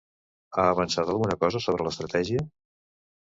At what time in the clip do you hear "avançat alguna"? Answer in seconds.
0.69-1.37